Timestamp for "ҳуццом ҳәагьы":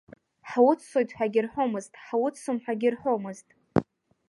2.05-2.89